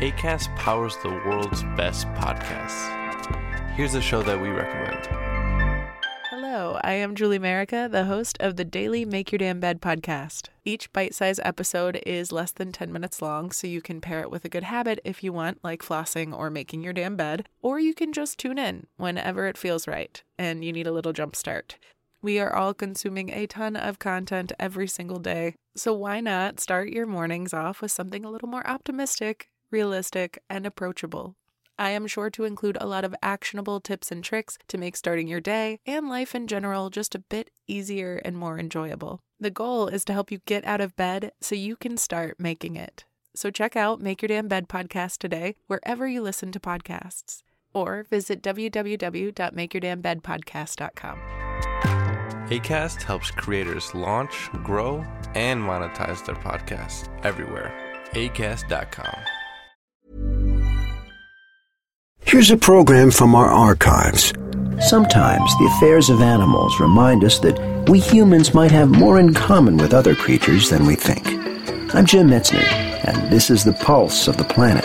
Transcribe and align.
ACAST 0.00 0.54
powers 0.56 0.94
the 0.98 1.08
world's 1.08 1.62
best 1.74 2.06
podcasts. 2.08 2.92
Here's 3.76 3.94
a 3.94 4.02
show 4.02 4.22
that 4.24 4.38
we 4.38 4.50
recommend. 4.50 5.06
Hello, 6.28 6.78
I 6.84 6.92
am 6.92 7.14
Julie 7.14 7.38
Merica, 7.38 7.88
the 7.90 8.04
host 8.04 8.36
of 8.38 8.56
the 8.56 8.64
daily 8.66 9.06
Make 9.06 9.32
Your 9.32 9.38
Damn 9.38 9.58
Bed 9.58 9.80
podcast. 9.80 10.50
Each 10.66 10.92
bite 10.92 11.14
sized 11.14 11.40
episode 11.42 12.02
is 12.04 12.30
less 12.30 12.52
than 12.52 12.72
10 12.72 12.92
minutes 12.92 13.22
long, 13.22 13.50
so 13.50 13.66
you 13.66 13.80
can 13.80 14.02
pair 14.02 14.20
it 14.20 14.30
with 14.30 14.44
a 14.44 14.50
good 14.50 14.64
habit 14.64 15.00
if 15.02 15.24
you 15.24 15.32
want, 15.32 15.64
like 15.64 15.80
flossing 15.80 16.36
or 16.36 16.50
making 16.50 16.82
your 16.82 16.92
damn 16.92 17.16
bed, 17.16 17.48
or 17.62 17.80
you 17.80 17.94
can 17.94 18.12
just 18.12 18.38
tune 18.38 18.58
in 18.58 18.88
whenever 18.98 19.46
it 19.46 19.56
feels 19.56 19.88
right 19.88 20.22
and 20.38 20.62
you 20.62 20.74
need 20.74 20.86
a 20.86 20.92
little 20.92 21.14
jump 21.14 21.34
start. 21.34 21.78
We 22.20 22.38
are 22.38 22.54
all 22.54 22.74
consuming 22.74 23.30
a 23.30 23.46
ton 23.46 23.76
of 23.76 23.98
content 23.98 24.52
every 24.58 24.88
single 24.88 25.20
day, 25.20 25.54
so 25.74 25.94
why 25.94 26.20
not 26.20 26.60
start 26.60 26.90
your 26.90 27.06
mornings 27.06 27.54
off 27.54 27.80
with 27.80 27.92
something 27.92 28.26
a 28.26 28.30
little 28.30 28.48
more 28.48 28.66
optimistic, 28.66 29.48
realistic, 29.70 30.42
and 30.48 30.66
approachable? 30.66 31.36
I 31.78 31.90
am 31.90 32.06
sure 32.06 32.30
to 32.30 32.44
include 32.44 32.78
a 32.80 32.86
lot 32.86 33.04
of 33.04 33.14
actionable 33.22 33.80
tips 33.80 34.10
and 34.10 34.24
tricks 34.24 34.56
to 34.68 34.78
make 34.78 34.96
starting 34.96 35.28
your 35.28 35.42
day 35.42 35.78
and 35.84 36.08
life 36.08 36.34
in 36.34 36.46
general 36.46 36.88
just 36.88 37.14
a 37.14 37.18
bit 37.18 37.50
easier 37.66 38.16
and 38.24 38.34
more 38.36 38.58
enjoyable. 38.58 39.20
The 39.38 39.50
goal 39.50 39.88
is 39.88 40.02
to 40.06 40.14
help 40.14 40.32
you 40.32 40.38
get 40.46 40.64
out 40.64 40.80
of 40.80 40.96
bed 40.96 41.32
so 41.42 41.54
you 41.54 41.76
can 41.76 41.98
start 41.98 42.40
making 42.40 42.76
it. 42.76 43.04
So 43.34 43.50
check 43.50 43.76
out 43.76 44.00
Make 44.00 44.22
Your 44.22 44.28
Damn 44.28 44.48
Bed 44.48 44.68
podcast 44.68 45.18
today, 45.18 45.56
wherever 45.66 46.08
you 46.08 46.22
listen 46.22 46.50
to 46.52 46.60
podcasts, 46.60 47.42
or 47.74 48.06
visit 48.08 48.42
www.makeyourdamnbedpodcast.com. 48.42 51.18
ACAST 52.48 53.02
helps 53.02 53.30
creators 53.32 53.94
launch, 53.94 54.48
grow, 54.62 55.04
and 55.34 55.60
monetize 55.60 56.24
their 56.24 56.36
podcasts 56.36 57.08
everywhere. 57.24 57.74
ACAST.com. 58.12 59.35
Here's 62.36 62.50
a 62.50 62.56
program 62.58 63.10
from 63.10 63.34
our 63.34 63.48
archives. 63.48 64.34
Sometimes 64.78 65.56
the 65.56 65.72
affairs 65.74 66.10
of 66.10 66.20
animals 66.20 66.78
remind 66.78 67.24
us 67.24 67.38
that 67.38 67.88
we 67.88 67.98
humans 67.98 68.52
might 68.52 68.70
have 68.72 68.90
more 68.90 69.18
in 69.18 69.32
common 69.32 69.78
with 69.78 69.94
other 69.94 70.14
creatures 70.14 70.68
than 70.68 70.84
we 70.84 70.96
think. 70.96 71.26
I'm 71.94 72.04
Jim 72.04 72.28
Metzner, 72.28 72.62
and 73.08 73.32
this 73.32 73.48
is 73.48 73.64
the 73.64 73.72
pulse 73.72 74.28
of 74.28 74.36
the 74.36 74.44
planet. 74.44 74.84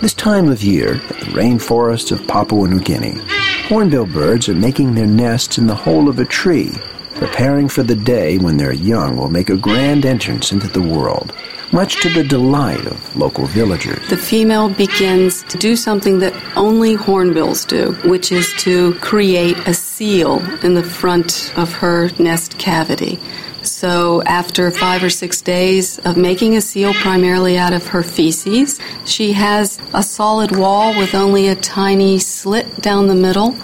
This 0.00 0.14
time 0.14 0.48
of 0.48 0.64
year, 0.64 0.94
in 0.94 0.98
the 0.98 1.38
rainforests 1.38 2.10
of 2.10 2.26
Papua 2.26 2.66
New 2.66 2.80
Guinea, 2.80 3.20
hornbill 3.68 4.06
birds 4.06 4.48
are 4.48 4.54
making 4.56 4.96
their 4.96 5.06
nests 5.06 5.58
in 5.58 5.68
the 5.68 5.76
hole 5.76 6.08
of 6.08 6.18
a 6.18 6.24
tree, 6.24 6.72
preparing 7.14 7.68
for 7.68 7.84
the 7.84 7.94
day 7.94 8.36
when 8.38 8.56
their 8.56 8.72
young 8.72 9.16
will 9.16 9.30
make 9.30 9.48
a 9.48 9.56
grand 9.56 10.04
entrance 10.04 10.50
into 10.50 10.66
the 10.66 10.82
world, 10.82 11.32
much 11.74 12.00
to 12.02 12.08
the 12.08 12.22
delight 12.22 12.86
of 12.86 13.16
local 13.16 13.46
villagers. 13.46 14.08
The 14.08 14.16
female 14.16 14.68
begins 14.68 15.42
to 15.44 15.58
do 15.58 15.74
something 15.74 16.20
that 16.20 16.32
only 16.56 16.94
hornbills 16.94 17.64
do, 17.64 17.94
which 18.04 18.30
is 18.30 18.54
to 18.58 18.94
create 19.00 19.58
a 19.66 19.74
seal 19.74 20.38
in 20.64 20.74
the 20.74 20.84
front 20.84 21.52
of 21.56 21.72
her 21.72 22.10
nest 22.20 22.58
cavity. 22.60 23.18
So, 23.62 24.22
after 24.22 24.70
five 24.70 25.02
or 25.02 25.10
six 25.10 25.42
days 25.42 25.98
of 26.00 26.16
making 26.16 26.54
a 26.54 26.60
seal 26.60 26.94
primarily 26.94 27.58
out 27.58 27.72
of 27.72 27.86
her 27.88 28.04
feces, 28.04 28.78
she 29.04 29.32
has 29.32 29.80
a 29.94 30.02
solid 30.02 30.54
wall 30.54 30.96
with 30.96 31.14
only 31.14 31.48
a 31.48 31.56
tiny 31.56 32.20
slit 32.20 32.82
down 32.82 33.08
the 33.08 33.16
middle 33.16 33.56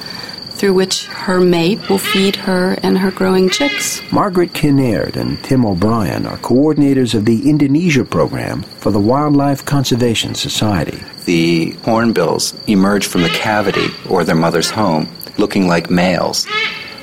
through 0.60 0.74
which 0.74 1.06
her 1.06 1.40
mate 1.40 1.88
will 1.88 1.96
feed 1.96 2.36
her 2.36 2.76
and 2.82 2.98
her 2.98 3.10
growing 3.10 3.48
chicks. 3.48 4.02
Margaret 4.12 4.52
Kinnaird 4.52 5.16
and 5.16 5.42
Tim 5.42 5.64
O'Brien 5.64 6.26
are 6.26 6.36
coordinators 6.36 7.14
of 7.14 7.24
the 7.24 7.48
Indonesia 7.48 8.04
program 8.04 8.60
for 8.62 8.92
the 8.92 9.00
Wildlife 9.00 9.64
Conservation 9.64 10.34
Society. 10.34 11.00
The 11.24 11.70
hornbills 11.82 12.52
emerge 12.66 13.06
from 13.06 13.22
the 13.22 13.30
cavity 13.30 13.86
or 14.06 14.22
their 14.22 14.34
mother's 14.34 14.68
home 14.68 15.08
looking 15.38 15.66
like 15.66 15.88
males. 15.88 16.46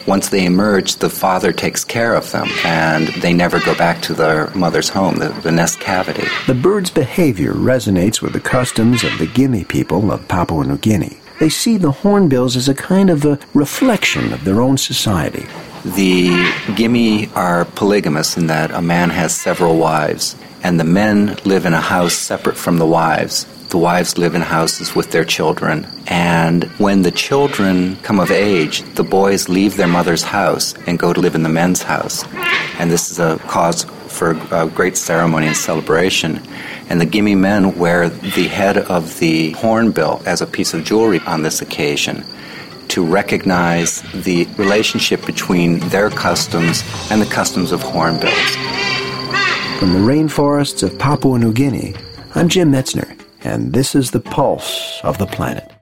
Once 0.06 0.29
they 0.29 0.46
emerge, 0.46 0.97
the 0.97 1.09
father 1.09 1.51
takes 1.51 1.84
care 1.84 2.13
of 2.13 2.31
them, 2.31 2.47
and 2.63 3.07
they 3.22 3.34
never 3.34 3.59
go 3.59 3.75
back 3.75 4.01
to 4.03 4.13
their 4.13 4.50
mother's 4.51 4.88
home, 4.88 5.16
the, 5.16 5.29
the 5.41 5.51
nest 5.51 5.79
cavity. 5.79 6.25
The 6.46 6.53
bird's 6.53 6.91
behavior 6.91 7.53
resonates 7.53 8.22
with 8.22 8.34
the 8.34 8.40
customs 8.40 9.03
of 9.03 9.17
the 9.17 9.25
Gimi 9.28 9.67
people 9.67 10.12
of 10.12 10.28
Papua 10.28 10.63
New 10.63 10.78
Guinea. 10.78 11.17
They 11.40 11.50
see 11.50 11.78
the 11.78 11.92
hornbills 11.92 12.56
as 12.56 12.68
a 12.68 12.74
kind 12.74 13.09
of 13.09 13.24
a 13.24 13.40
reflection 13.53 14.34
of 14.34 14.44
their 14.44 14.59
own 14.62 14.78
society. 14.78 15.46
The 15.86 16.30
Gimi 16.75 17.34
are 17.36 17.66
polygamous 17.66 18.38
in 18.38 18.48
that 18.48 18.72
a 18.72 18.81
man 18.81 19.12
has 19.12 19.36
several 19.36 19.78
wives, 19.78 20.36
and 20.64 20.80
the 20.80 20.84
men 20.84 21.38
live 21.46 21.66
in 21.66 21.74
a 21.74 21.81
house 21.81 22.16
separate 22.16 22.58
from 22.58 22.80
the 22.80 22.88
wives. 22.88 23.46
The 23.70 23.78
wives 23.78 24.18
live 24.18 24.34
in 24.34 24.42
houses 24.42 24.96
with 24.96 25.12
their 25.12 25.26
children, 25.26 25.86
and 26.08 26.64
when 26.80 27.03
the 27.03 27.12
children 27.12 27.97
come 27.97 28.20
of 28.20 28.31
age, 28.31 28.81
the 28.96 29.03
boys 29.03 29.47
leave 29.47 29.78
their 29.78 29.88
mother's 29.88 30.24
house 30.24 30.74
and 30.88 30.97
go 30.97 31.14
to 31.14 31.22
live 31.22 31.36
in 31.36 31.44
the 31.44 31.50
men's 31.50 31.84
house. 31.84 32.24
And 32.80 32.90
this 32.90 33.12
is 33.12 33.20
a 33.20 33.38
cause 33.47 33.86
for 34.17 34.31
a 34.51 34.67
great 34.67 34.97
ceremony 34.97 35.47
and 35.47 35.55
celebration. 35.55 36.41
And 36.89 37.00
the 37.00 37.05
Gimi 37.05 37.38
men 37.38 37.78
wear 37.78 38.09
the 38.09 38.47
head 38.47 38.78
of 38.78 39.19
the 39.19 39.51
hornbill 39.51 40.22
as 40.25 40.41
a 40.41 40.47
piece 40.47 40.73
of 40.73 40.83
jewelry 40.83 41.19
on 41.28 41.44
this 41.44 41.61
occasion 41.61 42.25
to 42.89 43.05
recognize 43.05 44.01
the 44.23 44.45
relationship 44.57 45.25
between 45.25 45.79
their 45.89 46.09
customs 46.09 46.83
and 47.11 47.22
the 47.22 47.25
customs 47.25 47.72
of 47.72 47.81
hornbills. 47.81 48.55
From 49.78 49.94
the 49.94 50.00
rainforests 50.00 50.81
of 50.81 50.97
Papua 50.97 51.38
New 51.38 51.53
Guinea, 51.53 51.94
I'm 52.34 52.47
Jim 52.47 52.72
Metzner, 52.72 53.19
and 53.44 53.73
this 53.73 53.94
is 53.94 54.11
the 54.11 54.19
pulse 54.19 54.99
of 55.03 55.17
the 55.19 55.28
planet. 55.28 55.77